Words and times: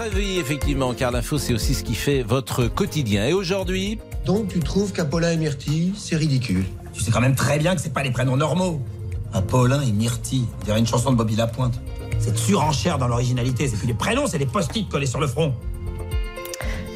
votre 0.00 0.16
avis, 0.16 0.38
effectivement, 0.38 0.94
car 0.94 1.10
l'info, 1.10 1.38
c'est 1.38 1.52
aussi 1.52 1.74
ce 1.74 1.84
qui 1.84 1.94
fait 1.94 2.22
votre 2.22 2.66
quotidien. 2.66 3.26
Et 3.26 3.32
aujourd'hui 3.32 3.98
Donc 4.24 4.48
tu 4.48 4.60
trouves 4.60 4.92
qu'Apollin 4.92 5.32
et 5.32 5.36
Myrtille, 5.36 5.92
c'est 5.96 6.16
ridicule 6.16 6.64
Tu 6.92 7.02
sais 7.02 7.10
quand 7.10 7.20
même 7.20 7.34
très 7.34 7.58
bien 7.58 7.74
que 7.74 7.80
c'est 7.80 7.92
pas 7.92 8.02
les 8.02 8.10
prénoms 8.10 8.36
normaux. 8.36 8.80
Apollin 9.32 9.82
et 9.82 9.92
Myrtille, 9.92 10.46
dirait 10.64 10.78
une 10.78 10.86
chanson 10.86 11.12
de 11.12 11.16
Bobby 11.16 11.36
Lapointe. 11.36 11.80
Cette 12.18 12.38
surenchère 12.38 12.98
dans 12.98 13.08
l'originalité, 13.08 13.68
c'est 13.68 13.76
plus 13.76 13.86
les 13.86 13.94
prénoms, 13.94 14.26
c'est 14.26 14.38
les 14.38 14.46
post-it 14.46 14.88
collés 14.88 15.06
sur 15.06 15.20
le 15.20 15.26
front. 15.26 15.54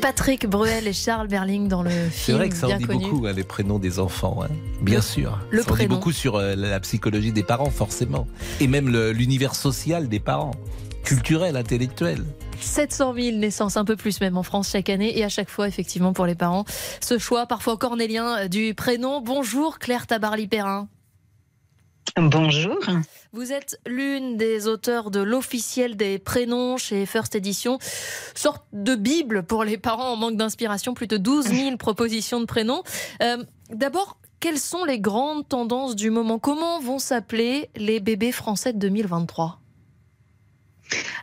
Patrick 0.01 0.47
Bruel 0.47 0.87
et 0.87 0.93
Charles 0.93 1.29
Berling 1.29 1.69
dans 1.69 1.83
le 1.83 1.91
film. 1.91 2.11
C'est 2.13 2.33
vrai 2.33 2.49
que 2.49 2.57
ça 2.57 2.69
en 2.69 2.77
dit 2.77 2.85
beaucoup, 2.85 3.27
hein, 3.27 3.33
les 3.33 3.45
prénoms 3.45 3.79
des 3.79 3.99
enfants. 3.99 4.41
Hein. 4.43 4.49
Bien 4.83 5.01
sûr. 5.01 5.39
Le 5.51 5.63
ça 5.63 5.73
en 5.73 5.77
dit 5.77 5.87
beaucoup 5.87 6.13
sur 6.13 6.37
euh, 6.37 6.55
la 6.57 6.79
psychologie 6.81 7.33
des 7.33 7.43
parents, 7.43 7.71
forcément. 7.71 8.27
Et 8.61 8.67
même 8.67 8.89
l'univers 9.13 9.55
social 9.55 10.09
des 10.09 10.21
parents, 10.21 10.53
culturel, 11.05 11.57
intellectuel. 11.57 12.25
700 12.65 13.15
000 13.15 13.37
naissances, 13.37 13.77
un 13.77 13.85
peu 13.85 13.97
plus 13.97 14.21
même 14.21 14.37
en 14.37 14.43
France 14.43 14.71
chaque 14.71 14.89
année. 14.89 15.19
Et 15.19 15.25
à 15.25 15.29
chaque 15.29 15.51
fois, 15.51 15.69
effectivement, 15.69 16.13
pour 16.13 16.27
les 16.27 16.35
parents, 16.35 16.65
ce 17.01 17.19
choix 17.19 17.47
parfois 17.47 17.77
cornélien 17.77 18.39
euh, 18.39 18.49
du 18.49 18.75
prénom. 18.75 19.21
Bonjour 19.21 19.79
Claire 19.79 20.07
Tabarly-Perrin. 20.07 20.89
Bonjour. 22.17 22.79
Vous 23.33 23.53
êtes 23.53 23.81
l'une 23.87 24.37
des 24.37 24.69
auteurs 24.69 25.11
de 25.11 25.21
l'officiel 25.21 25.97
des 25.97 26.21
prénoms 26.21 26.77
chez 26.77 27.07
First 27.07 27.35
Edition, 27.35 27.79
sorte 28.37 28.63
de 28.73 28.95
bible 28.95 29.43
pour 29.43 29.65
les 29.65 29.79
parents 29.79 30.13
en 30.13 30.17
manque 30.17 30.37
d'inspiration, 30.37 30.95
plus 30.95 31.09
de 31.09 31.17
12 31.17 31.47
000 31.47 31.77
propositions 31.77 32.41
de 32.41 32.45
prénoms. 32.45 32.85
Euh, 33.23 33.43
d'abord, 33.71 34.19
quelles 34.39 34.61
sont 34.61 34.85
les 34.85 35.01
grandes 35.01 35.49
tendances 35.49 35.97
du 35.97 36.11
moment? 36.11 36.39
Comment 36.39 36.79
vont 36.79 37.01
s'appeler 37.01 37.71
les 37.75 37.99
bébés 37.99 38.31
français 38.31 38.73
de 38.73 38.79
2023 38.79 39.64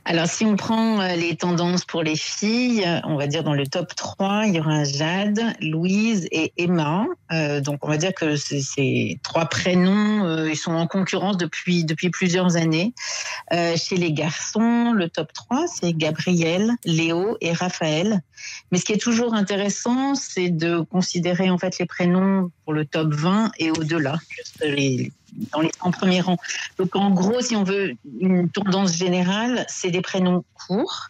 alors, 0.04 0.26
si 0.26 0.46
on 0.46 0.56
prend 0.56 1.00
euh, 1.00 1.16
les 1.16 1.36
tendances 1.36 1.86
pour 1.86 2.02
les 2.02 2.16
filles, 2.16 2.88
on 3.04 3.18
va 3.18 3.28
dire 3.28 3.44
dans 3.44 3.54
le 3.54 3.68
top 3.68 3.94
3, 3.96 4.48
il 4.48 4.56
y 4.56 4.60
aura 4.60 4.84
Jade, 4.84 5.40
Louise 5.62 6.28
et 6.32 6.54
Emma. 6.58 7.06
Euh, 7.32 7.62
donc, 7.62 7.86
on 7.86 7.88
va 7.88 7.98
dire 7.98 8.14
que 8.14 8.36
ces 8.36 9.20
trois 9.22 9.46
prénoms, 9.46 10.26
euh, 10.26 10.50
ils 10.50 10.58
sont 10.58 10.74
en 10.74 10.88
concurrence 10.88 11.38
depuis, 11.38 11.86
depuis 11.86 12.10
plusieurs 12.10 12.56
années. 12.56 12.94
chez 13.52 13.96
les 13.96 14.12
garçons, 14.12 14.92
le 14.94 15.08
top 15.08 15.32
3, 15.34 15.66
c'est 15.68 15.94
Gabriel, 15.94 16.72
Léo 16.84 17.38
et 17.40 17.54
Raphaël. 17.54 18.22
Mais 18.72 18.80
ce 18.80 18.86
qui 18.86 18.94
est 18.94 19.02
toujours 19.02 19.36
intéressant, 19.36 20.16
c'est 20.16 20.50
de 20.50 20.80
considérer 20.80 21.52
en 21.52 21.60
fait 21.60 21.78
les 21.78 21.86
prénoms 21.86 22.50
pour 22.64 22.74
le 22.74 22.86
top 22.86 23.14
20 23.14 23.52
et 23.60 23.70
au-delà, 23.70 24.18
dans 25.52 25.62
les, 25.62 25.72
en 25.80 25.92
premier 25.92 26.22
rang. 26.22 26.38
Donc 26.78 26.96
en 26.96 27.12
gros, 27.12 27.42
si 27.42 27.56
on 27.56 27.64
veut 27.64 27.94
une 28.20 28.50
tendance 28.50 28.94
générale, 28.94 29.66
c'est 29.68 29.92
des 29.92 30.02
prénoms 30.02 30.44
courts, 30.54 31.10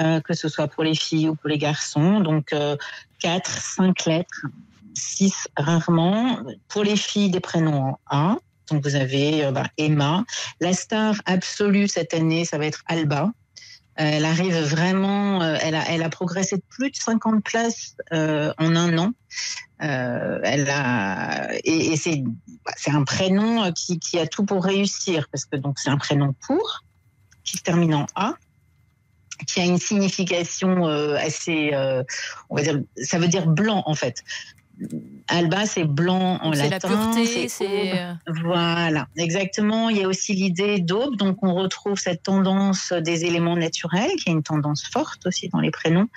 euh, 0.00 0.20
que 0.20 0.34
ce 0.34 0.48
soit 0.48 0.68
pour 0.68 0.84
les 0.84 0.94
filles 0.94 1.28
ou 1.28 1.34
pour 1.34 1.48
les 1.48 1.58
garçons. 1.58 2.20
Donc 2.20 2.52
euh, 2.52 2.76
4, 3.20 3.50
5 3.50 4.04
lettres, 4.06 4.46
6 4.94 5.48
rarement. 5.56 6.38
Pour 6.68 6.84
les 6.84 6.96
filles, 6.96 7.30
des 7.30 7.40
prénoms 7.40 7.96
en 8.10 8.34
A. 8.34 8.38
Donc 8.70 8.82
vous 8.82 8.96
avez 8.96 9.44
euh, 9.44 9.52
bah, 9.52 9.66
Emma. 9.78 10.24
La 10.60 10.72
star 10.72 11.16
absolue 11.26 11.88
cette 11.88 12.14
année, 12.14 12.44
ça 12.44 12.58
va 12.58 12.66
être 12.66 12.82
Alba. 12.86 13.30
Elle 13.96 14.24
arrive 14.24 14.58
vraiment, 14.58 15.40
euh, 15.42 15.56
elle 15.60 15.76
a, 15.76 15.84
elle 15.88 16.02
a 16.02 16.08
progressé 16.08 16.56
de 16.56 16.62
plus 16.68 16.90
de 16.90 16.96
50 16.96 17.44
places 17.44 17.96
euh, 18.12 18.52
en 18.58 18.74
un 18.74 18.98
an. 18.98 19.12
Euh, 19.84 20.40
elle 20.42 20.68
a, 20.70 21.54
et, 21.64 21.92
et 21.92 21.96
c'est, 21.96 22.22
un 22.86 23.04
prénom 23.04 23.70
qui, 23.72 23.98
qui 23.98 24.18
a 24.18 24.26
tout 24.26 24.44
pour 24.44 24.64
réussir 24.64 25.28
parce 25.30 25.44
que 25.44 25.56
donc 25.56 25.78
c'est 25.78 25.90
un 25.90 25.98
prénom 25.98 26.34
court 26.46 26.84
qui 27.44 27.58
se 27.58 27.62
termine 27.62 27.94
en 27.94 28.06
A 28.14 28.34
qui 29.46 29.60
a 29.60 29.64
une 29.64 29.78
signification 29.78 30.86
euh, 30.86 31.16
assez, 31.16 31.70
euh, 31.74 32.02
on 32.50 32.56
va 32.56 32.62
dire, 32.62 32.80
ça 32.96 33.18
veut 33.18 33.28
dire 33.28 33.46
blanc 33.46 33.82
en 33.86 33.94
fait. 33.94 34.22
Alba, 35.28 35.64
c'est 35.64 35.84
blanc 35.84 36.38
en 36.42 36.50
latin. 36.50 36.64
C'est 36.64 36.68
la 36.70 36.80
pureté, 36.80 37.48
c'est. 37.48 37.98
Euh, 37.98 38.12
Voilà, 38.42 39.08
exactement. 39.16 39.88
Il 39.88 39.98
y 39.98 40.04
a 40.04 40.08
aussi 40.08 40.34
l'idée 40.34 40.80
d'aube, 40.80 41.16
donc 41.16 41.42
on 41.42 41.54
retrouve 41.54 41.98
cette 41.98 42.22
tendance 42.22 42.92
des 42.92 43.24
éléments 43.24 43.56
naturels, 43.56 44.10
qui 44.22 44.28
est 44.28 44.32
une 44.32 44.42
tendance 44.42 44.84
forte 44.86 45.26
aussi 45.26 45.48
dans 45.48 45.60
les 45.60 45.70
prénoms. 45.70 46.08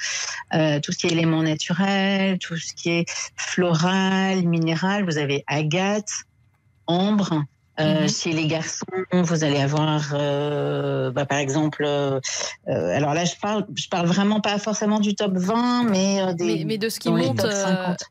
Euh, 0.54 0.80
tout 0.82 0.92
ce 0.92 0.98
qui 0.98 1.08
est 1.08 1.12
éléments 1.12 1.44
naturels, 1.44 2.38
tout 2.40 2.58
ce 2.58 2.74
qui 2.74 2.90
est 2.90 3.06
floral, 3.36 4.44
minéral. 4.44 5.06
Vous 5.06 5.18
avez 5.18 5.44
agate, 5.48 6.12
ambre. 6.86 7.44
Euh, 7.80 8.02
Mhm. 8.02 8.10
Chez 8.10 8.32
les 8.32 8.48
garçons, 8.48 8.86
vous 9.12 9.44
allez 9.44 9.60
avoir, 9.62 10.02
euh, 10.14 11.12
bah, 11.12 11.26
par 11.26 11.38
exemple, 11.38 11.84
euh, 11.86 12.20
alors 12.68 13.14
là, 13.14 13.24
je 13.26 13.36
parle, 13.42 13.66
je 13.76 13.88
parle 13.88 14.08
vraiment 14.08 14.42
pas 14.42 14.58
forcément 14.58 15.00
du 15.00 15.14
top 15.16 15.34
20, 15.36 15.84
mais 15.84 16.22
euh, 16.22 16.34
des, 16.34 16.58
mais, 16.60 16.64
mais 16.66 16.78
de 16.80 16.90
ce 16.90 17.00
qui 17.00 17.12
monte. 17.12 17.44
euh, 17.44 17.66
50. 17.96 18.04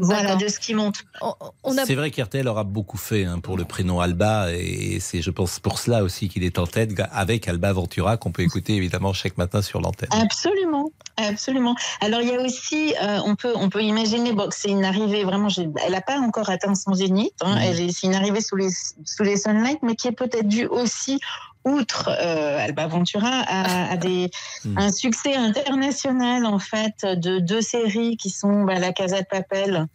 voilà, 0.00 0.34
de 0.36 0.48
ce 0.48 0.58
qui 0.58 0.74
monte. 0.74 1.04
On- 1.20 1.34
On 1.62 1.78
a 1.78 1.84
C'est 1.86 1.94
vrai 1.94 2.10
qu'RTL 2.10 2.48
aura 2.48 2.64
beaucoup 2.64 2.98
fait 2.98 3.24
hein, 3.24 3.38
pour 3.38 3.56
le 3.56 3.64
prénom 3.64 4.00
Alba 4.00 4.52
et 4.52 4.98
c'est, 5.00 5.22
je 5.22 5.30
pense, 5.30 5.60
pour 5.60 5.78
cela 5.78 6.02
aussi 6.02 6.28
qu'il 6.28 6.42
est 6.42 6.58
en 6.58 6.66
tête 6.66 6.90
avec 7.12 7.46
Alba 7.46 7.72
Ventura 7.72 8.16
qu'on 8.16 8.32
peut 8.32 8.42
écouter 8.42 8.74
évidemment 8.74 9.12
chaque 9.12 9.38
matin 9.38 9.62
sur 9.62 9.80
l'antenne. 9.80 10.08
Absolument, 10.10 10.90
absolument. 11.16 11.76
Alors 12.00 12.20
il 12.22 12.28
y 12.28 12.34
a 12.34 12.40
aussi, 12.40 12.94
euh, 13.02 13.20
on 13.24 13.36
peut, 13.36 13.52
on 13.54 13.68
peut 13.70 13.82
imaginer, 13.82 14.32
bon, 14.32 14.48
c'est 14.50 14.70
une 14.70 14.84
arrivée 14.84 15.22
vraiment, 15.24 15.48
elle 15.84 15.92
n'a 15.92 16.00
pas 16.00 16.18
encore 16.18 16.50
atteint 16.50 16.74
son 16.74 16.94
zénith. 16.94 17.34
Hein, 17.42 17.56
c'est 17.92 18.06
une 18.06 18.14
arrivée 18.14 18.40
sous 18.40 18.56
les, 18.56 18.70
sous 19.14 19.22
les 19.22 19.36
sunlight, 19.36 19.80
mais 19.82 19.94
qui 19.94 20.08
est 20.08 20.12
peut-être 20.12 20.48
due 20.48 20.66
aussi, 20.66 21.20
outre 21.64 22.10
euh, 22.10 22.58
Alba 22.58 22.86
Ventura, 22.86 23.28
à, 23.30 23.92
à 23.92 23.96
des, 23.96 24.30
Mhm. 24.64 24.74
un 24.78 24.92
succès 24.92 25.34
international 25.34 26.44
en 26.46 26.58
fait 26.58 27.04
de 27.04 27.38
deux 27.38 27.60
séries 27.62 28.16
qui 28.16 28.30
sont 28.30 28.64
bah, 28.64 28.78
La 28.78 28.92
Casa 28.92 29.20
de 29.20 29.26
Papel 29.26 29.86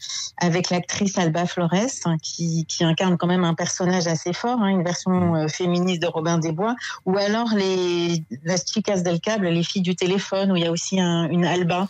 avec 0.42 0.70
l'actrice 0.70 1.18
Alba 1.18 1.46
Flores, 1.46 1.70
hein, 2.06 2.18
qui, 2.22 2.66
qui 2.68 2.84
incarne 2.84 3.18
quand 3.18 3.28
même 3.28 3.44
un 3.44 3.54
personnage 3.54 4.08
assez 4.08 4.34
fort, 4.34 4.60
hein, 4.62 4.68
une 4.68 4.84
version 4.84 5.36
euh, 5.36 5.48
féministe 5.48 6.02
de 6.02 6.08
Robin 6.08 6.38
des 6.38 6.52
Bois, 6.52 6.76
ou 7.06 7.18
alors 7.18 7.50
les 7.56 8.24
Las 8.44 8.66
Chicas 8.72 9.02
del 9.02 9.20
Câble, 9.20 9.48
les 9.48 9.64
filles 9.64 9.82
du 9.82 9.96
téléphone, 9.96 10.52
où 10.52 10.56
il 10.56 10.64
y 10.64 10.68
a 10.68 10.72
aussi 10.72 11.00
un- 11.00 11.30
une 11.30 11.46
Alba, 11.46 11.88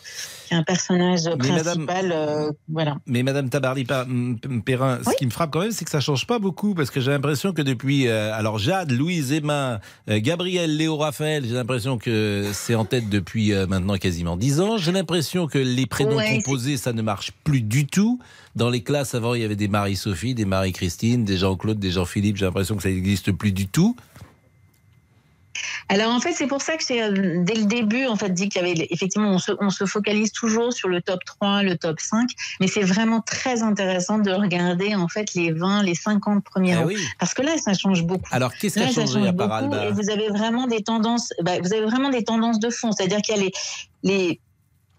qui 0.47 0.53
est 0.53 0.57
un 0.57 0.63
personnage 0.63 1.25
madame- 1.25 1.38
principal. 1.88 2.11
euh, 2.11 2.51
voilà. 2.69 2.97
Mais 3.05 3.23
Madame 3.23 3.49
Tabarly 3.49 3.85
Perrin, 3.85 4.99
ce 5.03 5.15
qui 5.17 5.25
me 5.25 5.31
frappe 5.31 5.51
quand 5.51 5.59
même, 5.61 5.71
c'est 5.71 5.85
que 5.85 5.91
ça 5.91 5.99
change 5.99 6.25
pas 6.25 6.39
beaucoup 6.39 6.73
parce 6.73 6.89
que 6.89 7.01
j'ai 7.01 7.11
l'impression 7.11 7.53
que 7.53 7.61
depuis, 7.61 8.07
euh, 8.07 8.33
alors 8.33 8.57
Jade, 8.59 8.91
Louise, 8.91 9.31
Emma, 9.33 9.66
euh, 10.09 10.19
Gabriel, 10.19 10.75
Léo, 10.75 10.97
Raphaël, 10.97 11.45
j'ai 11.47 11.53
l'impression 11.53 11.97
que 11.97 12.50
c'est 12.53 12.75
en 12.75 12.85
tête 12.85 13.09
depuis 13.09 13.53
euh, 13.53 13.67
maintenant 13.67 13.97
quasiment 13.97 14.38
10 14.38 14.61
ans. 14.61 14.78
J'ai 14.78 14.91
l'impression 14.91 15.47
que 15.47 15.57
les 15.57 15.85
prénoms 15.85 16.17
Ouais, 16.17 16.38
composés, 16.38 16.78
ça 16.78 16.94
ne 16.94 17.01
marche 17.01 17.31
plus 17.44 17.61
du 17.61 17.85
tout. 17.85 18.19
Dans 18.56 18.69
les 18.69 18.81
classes 18.81 19.13
avant, 19.16 19.33
il 19.35 19.41
y 19.41 19.45
avait 19.45 19.56
des 19.56 19.67
Marie-Sophie, 19.67 20.33
des 20.33 20.45
Marie-Christine, 20.45 21.25
des 21.25 21.38
Jean-Claude, 21.38 21.79
des 21.79 21.91
Jean-Philippe. 21.91 22.38
J'ai 22.38 22.45
l'impression 22.45 22.75
que 22.75 22.83
ça 22.83 22.89
n'existe 22.89 23.31
plus 23.31 23.51
du 23.51 23.67
tout. 23.67 23.95
Alors 25.89 26.13
en 26.13 26.19
fait, 26.19 26.33
c'est 26.33 26.47
pour 26.47 26.61
ça 26.61 26.75
que 26.75 26.83
j'ai 26.85 27.01
euh, 27.01 27.43
dès 27.43 27.55
le 27.55 27.65
début 27.65 28.07
en 28.07 28.15
fait 28.15 28.29
dit 28.29 28.49
qu'il 28.49 28.61
y 28.61 28.65
avait 28.65 28.87
effectivement 28.89 29.29
on 29.29 29.39
se, 29.39 29.51
on 29.59 29.69
se 29.69 29.85
focalise 29.85 30.31
toujours 30.31 30.73
sur 30.73 30.89
le 30.89 31.01
top 31.01 31.23
3, 31.25 31.63
le 31.63 31.77
top 31.77 31.99
5, 31.99 32.29
mais 32.59 32.67
c'est 32.67 32.83
vraiment 32.83 33.21
très 33.21 33.63
intéressant 33.63 34.17
de 34.17 34.31
regarder 34.31 34.95
en 34.95 35.07
fait 35.07 35.33
les 35.33 35.51
20, 35.51 35.83
les 35.83 35.95
50 35.95 36.43
premiers 36.43 36.75
rangs. 36.75 36.85
oui. 36.85 36.97
parce 37.19 37.33
que 37.33 37.41
là 37.41 37.57
ça 37.57 37.73
change 37.73 38.03
beaucoup. 38.03 38.29
Alors 38.31 38.53
qu'est-ce 38.53 38.79
qui 38.79 38.83
a 38.83 38.91
changé 38.91 39.13
change 39.13 39.27
à 39.27 39.33
part 39.33 39.61
beaucoup 39.61 39.75
Alba 39.75 39.85
et 39.85 39.91
vous 39.91 40.09
avez 40.09 40.27
vraiment 40.27 40.67
des 40.67 40.83
tendances. 40.83 41.33
bah, 41.41 41.59
vous 41.61 41.73
avez 41.73 41.85
vraiment 41.85 42.09
des 42.09 42.23
tendances 42.23 42.59
de 42.59 42.69
fond, 42.69 42.91
c'est-à-dire 42.91 43.21
qu'il 43.21 43.35
y 43.35 43.39
a 43.39 43.41
les 43.43 43.51
les 44.03 44.39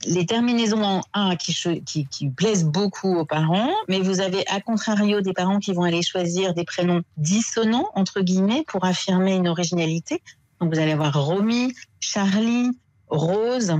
les 0.06 0.27
terminaisons 0.27 0.82
en 0.84 1.03
A 1.12 1.37
qui, 1.37 1.56
qui, 1.84 2.06
qui 2.06 2.28
plaisent 2.28 2.65
beaucoup 2.65 3.16
aux 3.16 3.25
parents, 3.25 3.72
mais 3.88 3.98
vous 3.98 4.21
avez 4.21 4.47
à 4.47 4.60
contrario 4.60 5.21
des 5.21 5.32
parents 5.32 5.59
qui 5.59 5.72
vont 5.72 5.82
aller 5.82 6.03
choisir 6.03 6.54
des 6.54 6.65
prénoms 6.65 7.03
dissonants, 7.16 7.88
entre 7.94 8.21
guillemets, 8.21 8.65
pour 8.69 8.84
affirmer 8.84 9.34
une 9.34 9.48
originalité. 9.48 10.22
Donc 10.61 10.75
vous 10.75 10.81
allez 10.81 10.93
avoir 10.93 11.25
Romy, 11.25 11.75
Charlie, 12.01 12.71
Rose. 13.09 13.77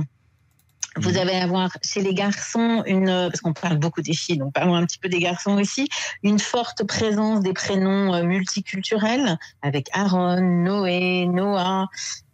Vous 0.95 1.11
Mhm. 1.11 1.17
allez 1.17 1.35
avoir 1.35 1.69
chez 1.83 2.01
les 2.01 2.13
garçons 2.13 2.83
une, 2.87 3.05
parce 3.29 3.41
qu'on 3.41 3.53
parle 3.53 3.77
beaucoup 3.77 4.01
des 4.01 4.13
filles, 4.13 4.37
donc 4.37 4.53
parlons 4.53 4.73
un 4.75 4.85
petit 4.85 4.97
peu 4.97 5.07
des 5.07 5.19
garçons 5.19 5.59
aussi, 5.59 5.87
une 6.23 6.39
forte 6.39 6.83
présence 6.83 7.41
des 7.41 7.53
prénoms 7.53 8.13
euh, 8.15 8.23
multiculturels 8.23 9.37
avec 9.61 9.87
Aaron, 9.93 10.41
Noé, 10.41 11.27
Noah. 11.27 11.87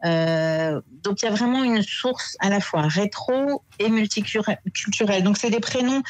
Euh, 0.05 0.81
donc 1.03 1.21
il 1.21 1.25
y 1.25 1.27
a 1.27 1.31
vraiment 1.31 1.63
une 1.63 1.83
source 1.83 2.37
à 2.39 2.49
la 2.49 2.61
fois 2.61 2.83
rétro 2.83 3.63
et 3.79 3.89
multiculturelle. 3.89 5.23
Donc 5.23 5.37
c'est 5.37 5.49
des 5.49 5.59
prénoms. 5.59 6.01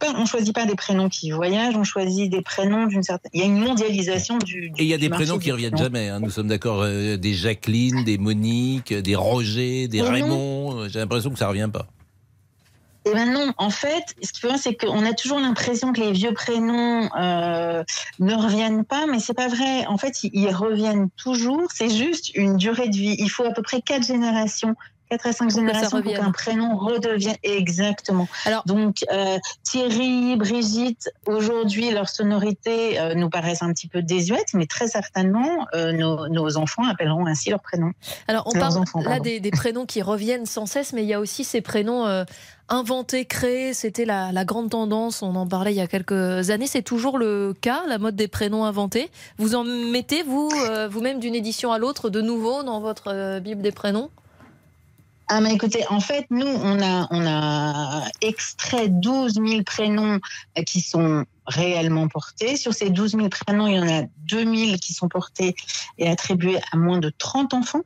Pas, 0.00 0.12
on 0.16 0.24
choisit 0.26 0.54
pas 0.54 0.64
des 0.64 0.74
prénoms 0.74 1.08
qui 1.08 1.30
voyagent, 1.32 1.76
on 1.76 1.84
choisit 1.84 2.30
des 2.30 2.40
prénoms 2.42 2.86
d'une 2.86 3.02
certaine. 3.02 3.30
Il 3.34 3.40
y 3.40 3.42
a 3.42 3.46
une 3.46 3.58
mondialisation 3.58 4.38
du. 4.38 4.70
du 4.70 4.80
Et 4.82 4.84
il 4.84 4.86
y 4.86 4.94
a 4.94 4.98
des 4.98 5.10
prénoms 5.10 5.38
qui 5.38 5.52
reviennent 5.52 5.76
jamais. 5.76 6.08
hein. 6.08 6.18
Nous 6.20 6.30
sommes 6.30 6.48
d'accord. 6.48 6.82
euh, 6.82 7.16
des 7.16 7.34
Jacqueline, 7.34 8.02
des 8.04 8.18
Monique, 8.18 8.92
des 8.94 9.14
Roger, 9.14 9.88
des. 9.88 10.00
Raymond. 10.02 10.76
euh, 10.80 10.88
J'ai 10.88 10.98
l'impression 10.98 11.30
que 11.30 11.38
ça 11.38 11.48
revient 11.48 11.68
pas. 11.72 11.86
Et 13.04 13.12
ben 13.12 13.32
non, 13.32 13.52
en 13.58 13.70
fait, 13.70 14.04
ce 14.22 14.30
qu'il 14.32 14.40
faut 14.42 14.46
voir, 14.48 14.60
c'est 14.60 14.76
qu'on 14.76 15.04
a 15.04 15.12
toujours 15.12 15.40
l'impression 15.40 15.92
que 15.92 16.00
les 16.00 16.12
vieux 16.12 16.32
prénoms 16.34 17.10
euh, 17.18 17.82
ne 18.20 18.34
reviennent 18.34 18.84
pas, 18.84 19.06
mais 19.10 19.18
c'est 19.18 19.34
pas 19.34 19.48
vrai. 19.48 19.86
En 19.86 19.98
fait, 19.98 20.22
ils, 20.22 20.30
ils 20.32 20.54
reviennent 20.54 21.08
toujours. 21.16 21.64
C'est 21.74 21.90
juste 21.90 22.30
une 22.36 22.56
durée 22.56 22.88
de 22.88 22.96
vie. 22.96 23.16
Il 23.18 23.28
faut 23.28 23.44
à 23.44 23.50
peu 23.50 23.62
près 23.62 23.80
quatre 23.82 24.06
générations, 24.06 24.76
4 25.18 25.26
à 25.26 25.32
5 25.32 25.38
Pour 25.38 25.46
que 25.46 25.52
ça 25.52 25.60
générations 25.60 26.02
pour 26.02 26.12
qu'un 26.12 26.30
prénom 26.32 26.76
redevienne 26.76 27.36
exactement. 27.42 28.28
Alors- 28.46 28.62
donc 28.64 29.04
euh, 29.12 29.38
Thierry, 29.62 30.36
Brigitte, 30.36 31.10
aujourd'hui 31.26 31.90
leur 31.90 32.08
sonorité 32.08 32.98
euh, 32.98 33.14
nous 33.14 33.28
paraissent 33.28 33.62
un 33.62 33.72
petit 33.72 33.88
peu 33.88 34.00
désuètes, 34.02 34.54
mais 34.54 34.66
très 34.66 34.88
certainement 34.88 35.66
euh, 35.74 35.92
nos, 35.92 36.28
nos 36.28 36.56
enfants 36.56 36.84
appelleront 36.84 37.26
ainsi 37.26 37.50
leur 37.50 37.60
prénom. 37.60 37.92
Alors, 38.26 38.44
on 38.46 38.52
parle 38.52 38.78
enfants, 38.78 39.02
là 39.02 39.20
des, 39.20 39.38
des 39.38 39.50
prénoms 39.50 39.84
qui 39.84 40.00
reviennent 40.00 40.46
sans 40.46 40.64
cesse, 40.66 40.92
mais 40.94 41.02
il 41.02 41.08
y 41.08 41.14
a 41.14 41.20
aussi 41.20 41.44
ces 41.44 41.60
prénoms 41.60 42.06
euh, 42.06 42.24
inventés, 42.70 43.26
créés. 43.26 43.74
C'était 43.74 44.06
la, 44.06 44.32
la 44.32 44.44
grande 44.46 44.70
tendance, 44.70 45.22
on 45.22 45.34
en 45.36 45.46
parlait 45.46 45.72
il 45.72 45.76
y 45.76 45.80
a 45.80 45.86
quelques 45.86 46.48
années. 46.50 46.66
C'est 46.66 46.82
toujours 46.82 47.18
le 47.18 47.54
cas, 47.60 47.82
la 47.86 47.98
mode 47.98 48.16
des 48.16 48.28
prénoms 48.28 48.64
inventés. 48.64 49.10
Vous 49.36 49.54
en 49.54 49.64
mettez, 49.64 50.22
vous, 50.22 50.48
euh, 50.70 50.88
vous-même, 50.88 51.20
d'une 51.20 51.34
édition 51.34 51.70
à 51.70 51.78
l'autre, 51.78 52.08
de 52.08 52.22
nouveau 52.22 52.62
dans 52.62 52.80
votre 52.80 53.08
euh, 53.08 53.40
Bible 53.40 53.60
des 53.60 53.72
prénoms? 53.72 54.10
Ah 55.34 55.40
écoutez, 55.50 55.86
en 55.88 56.00
fait, 56.00 56.26
nous, 56.28 56.44
on 56.44 56.78
a, 56.82 58.04
extrait 58.20 58.90
12 58.90 59.32
000 59.42 59.62
prénoms 59.62 60.20
qui 60.66 60.82
sont 60.82 61.24
réellement 61.46 62.06
portés. 62.06 62.56
Sur 62.56 62.74
ces 62.74 62.90
12 62.90 63.12
000 63.12 63.28
prénoms, 63.30 63.66
il 63.66 63.76
y 63.76 63.78
en 63.78 63.88
a 63.88 64.02
2 64.02 64.44
000 64.44 64.76
qui 64.76 64.92
sont 64.92 65.08
portés 65.08 65.54
et 65.96 66.10
attribués 66.10 66.58
à 66.70 66.76
moins 66.76 66.98
de 66.98 67.08
30 67.08 67.54
enfants. 67.54 67.80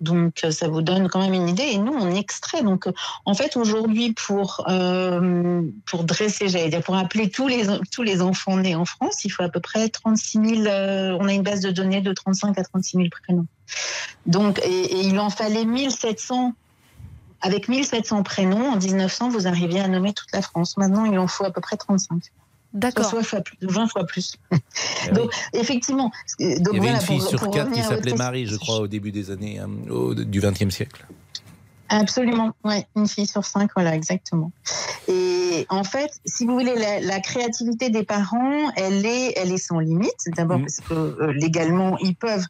Donc, 0.00 0.42
euh, 0.44 0.52
ça 0.52 0.68
vous 0.68 0.80
donne 0.80 1.08
quand 1.08 1.20
même 1.20 1.34
une 1.34 1.48
idée. 1.48 1.70
Et 1.72 1.78
nous, 1.78 1.92
on 1.92 2.14
extrait. 2.14 2.62
Donc, 2.62 2.86
euh, 2.86 2.92
en 3.24 3.34
fait, 3.34 3.56
aujourd'hui, 3.56 4.12
pour, 4.12 4.64
euh, 4.68 5.62
pour 5.86 6.04
dresser, 6.04 6.48
j'allais 6.48 6.68
dire, 6.68 6.82
pour 6.82 6.96
appeler 6.96 7.30
tous 7.30 7.48
les, 7.48 7.66
tous 7.90 8.04
les 8.04 8.22
enfants 8.22 8.58
nés 8.58 8.76
en 8.76 8.84
France, 8.84 9.24
il 9.24 9.30
faut 9.30 9.42
à 9.42 9.48
peu 9.48 9.60
près 9.60 9.88
36 9.88 10.38
000, 10.38 10.66
euh, 10.66 11.18
on 11.18 11.26
a 11.26 11.32
une 11.32 11.42
base 11.42 11.62
de 11.62 11.72
données 11.72 12.00
de 12.00 12.12
35 12.12 12.56
à 12.58 12.62
36 12.62 12.96
000 12.96 13.08
prénoms. 13.10 13.46
Donc, 14.26 14.60
il 14.64 15.18
en 15.18 15.30
fallait 15.30 15.64
1700 15.64 16.54
avec 17.42 17.68
1700 17.68 18.22
prénoms, 18.22 18.72
en 18.72 18.76
1900, 18.76 19.28
vous 19.28 19.46
arriviez 19.46 19.80
à 19.80 19.88
nommer 19.88 20.12
toute 20.12 20.32
la 20.32 20.42
France. 20.42 20.76
Maintenant, 20.76 21.04
il 21.04 21.18
en 21.18 21.26
faut 21.26 21.44
à 21.44 21.50
peu 21.50 21.60
près 21.60 21.76
35. 21.76 22.22
D'accord. 22.74 23.04
Soit 23.04 23.22
fois 23.22 23.40
plus, 23.42 23.58
20 23.60 23.86
fois 23.88 24.04
plus. 24.06 24.36
Oui. 24.50 24.58
Donc, 25.12 25.30
effectivement. 25.52 26.04
Donc, 26.04 26.12
Il 26.38 26.46
y 26.48 26.54
avait 26.68 26.78
voilà, 26.78 26.92
une 26.94 27.00
fille 27.00 27.18
pour- 27.18 27.28
sur 27.28 27.40
pour 27.40 27.52
quatre 27.52 27.70
qui 27.72 27.82
s'appelait. 27.82 28.14
Marie, 28.14 28.46
je 28.46 28.56
crois, 28.56 28.78
au 28.78 28.86
début 28.86 29.12
des 29.12 29.30
années 29.30 29.60
euh, 29.60 29.92
au- 29.92 30.14
du 30.14 30.40
XXe 30.40 30.70
siècle. 30.70 31.04
Absolument, 31.94 32.52
ouais, 32.64 32.86
une 32.96 33.06
fille 33.06 33.26
sur 33.26 33.44
cinq, 33.44 33.70
voilà, 33.76 33.94
exactement. 33.94 34.50
Et 35.08 35.66
en 35.68 35.84
fait, 35.84 36.10
si 36.24 36.46
vous 36.46 36.54
voulez, 36.54 36.74
la, 36.74 37.00
la 37.00 37.20
créativité 37.20 37.90
des 37.90 38.02
parents, 38.02 38.70
elle 38.76 39.04
est, 39.04 39.34
elle 39.36 39.52
est 39.52 39.58
sans 39.58 39.78
limite. 39.78 40.16
D'abord 40.34 40.56
Mhm. 40.58 40.64
parce 40.64 40.80
que 40.80 40.94
euh, 40.94 41.32
légalement, 41.34 41.98
ils 41.98 42.14
peuvent 42.16 42.46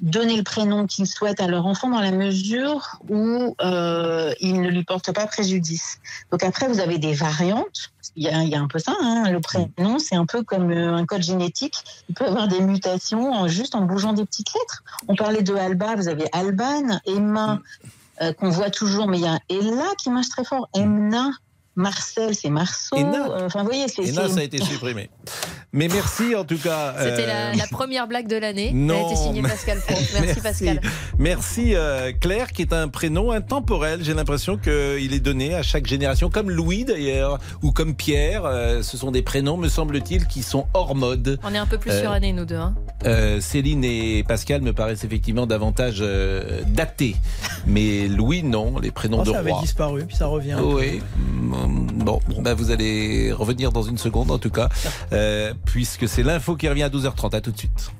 donner 0.00 0.36
le 0.36 0.42
prénom 0.42 0.86
qu'ils 0.86 1.06
souhaitent 1.06 1.40
à 1.40 1.46
leur 1.46 1.64
enfant 1.64 1.88
dans 1.88 2.00
la 2.00 2.10
mesure 2.10 2.98
où 3.08 3.56
euh, 3.62 4.34
ils 4.40 4.60
ne 4.60 4.68
lui 4.68 4.84
portent 4.84 5.12
pas 5.12 5.26
préjudice. 5.26 5.98
Donc 6.30 6.42
après, 6.44 6.68
vous 6.68 6.80
avez 6.80 6.98
des 6.98 7.14
variantes. 7.14 7.92
Il 8.14 8.24
y 8.24 8.28
a, 8.28 8.42
il 8.42 8.50
y 8.50 8.54
a 8.54 8.60
un 8.60 8.68
peu 8.68 8.78
ça. 8.78 8.92
Hein. 9.00 9.30
Le 9.30 9.40
prénom, 9.40 9.98
c'est 9.98 10.16
un 10.16 10.26
peu 10.26 10.42
comme 10.42 10.70
euh, 10.70 10.94
un 10.94 11.06
code 11.06 11.22
génétique. 11.22 11.76
Il 12.10 12.14
peut 12.14 12.26
y 12.26 12.28
avoir 12.28 12.46
des 12.46 12.60
mutations 12.60 13.32
en, 13.32 13.48
juste 13.48 13.74
en 13.74 13.82
bougeant 13.82 14.12
des 14.12 14.26
petites 14.26 14.52
lettres. 14.52 14.84
On 15.08 15.16
parlait 15.16 15.42
de 15.42 15.54
Alba, 15.54 15.96
vous 15.96 16.08
avez 16.08 16.26
Alban, 16.32 17.00
Emma 17.06 17.62
euh, 18.20 18.32
qu'on 18.32 18.50
voit 18.50 18.70
toujours, 18.70 19.08
mais 19.08 19.18
il 19.18 19.24
y 19.24 19.28
a 19.28 19.38
Ella 19.48 19.88
qui 19.98 20.10
marche 20.10 20.28
très 20.28 20.44
fort, 20.44 20.68
Emna, 20.74 21.30
Marcel, 21.76 22.34
c'est 22.34 22.50
Marceau. 22.50 22.96
Euh, 22.96 23.46
Enfin, 23.46 23.60
vous 23.60 23.66
voyez, 23.66 23.88
c'est. 23.88 24.04
C'est- 24.04 24.12
ça 24.28 24.40
a 24.40 24.42
été 24.42 24.58
supprimé. 24.62 25.10
Mais 25.74 25.88
merci 25.88 26.34
en 26.36 26.44
tout 26.44 26.58
cas. 26.58 26.94
C'était 26.98 27.22
euh, 27.22 27.52
la, 27.52 27.54
la 27.54 27.66
première 27.66 28.06
blague 28.06 28.26
de 28.28 28.36
l'année. 28.36 28.74
Elle 28.74 28.90
a 28.90 29.00
été 29.06 29.16
signée 29.16 29.40
Pascal 29.40 29.78
Pro. 29.80 29.96
Merci, 30.20 30.40
Pascal. 30.42 30.80
Merci 31.18 31.74
euh, 31.74 32.12
Claire, 32.20 32.52
qui 32.52 32.60
est 32.60 32.74
un 32.74 32.88
prénom 32.88 33.30
intemporel. 33.32 34.04
J'ai 34.04 34.12
l'impression 34.12 34.58
qu'il 34.58 35.14
est 35.14 35.20
donné 35.20 35.54
à 35.54 35.62
chaque 35.62 35.86
génération, 35.86 36.28
comme 36.28 36.50
Louis 36.50 36.84
d'ailleurs, 36.84 37.38
ou 37.62 37.72
comme 37.72 37.94
Pierre. 37.94 38.42
Euh, 38.44 38.82
ce 38.82 38.98
sont 38.98 39.10
des 39.10 39.22
prénoms, 39.22 39.56
me 39.56 39.70
semble-t-il, 39.70 40.26
qui 40.26 40.42
sont 40.42 40.66
hors 40.74 40.94
mode. 40.94 41.38
On 41.42 41.54
est 41.54 41.58
un 41.58 41.66
peu 41.66 41.78
plus 41.78 41.90
Euh, 41.90 42.02
surannés, 42.02 42.34
nous 42.34 42.44
deux. 42.44 42.56
hein. 42.56 42.74
Euh, 43.06 43.40
Céline 43.40 43.82
et 43.82 44.24
Pascal 44.28 44.60
me 44.60 44.74
paraissent 44.74 45.04
effectivement 45.04 45.46
davantage 45.46 45.98
euh, 46.02 46.60
datés. 46.66 47.16
Mais 47.66 48.08
Louis, 48.08 48.42
non, 48.42 48.78
les 48.78 48.90
prénoms 48.90 49.20
Oh, 49.20 49.24
de 49.24 49.32
ça 49.32 49.38
avait 49.38 49.52
roi. 49.52 49.62
disparu, 49.62 50.04
puis 50.06 50.16
ça 50.16 50.26
revient. 50.26 50.56
Oui, 50.62 51.00
Mm, 51.52 52.02
bon, 52.04 52.20
bah 52.40 52.54
vous 52.54 52.70
allez 52.70 53.30
revenir 53.32 53.72
dans 53.72 53.82
une 53.82 53.98
seconde 53.98 54.30
en 54.30 54.38
tout 54.38 54.48
cas, 54.50 54.68
euh, 55.12 55.52
puisque 55.64 56.08
c'est 56.08 56.22
l'info 56.22 56.56
qui 56.56 56.68
revient 56.68 56.84
à 56.84 56.88
12h30. 56.88 57.36
À 57.36 57.40
tout 57.40 57.52
de 57.52 57.58
suite. 57.58 57.92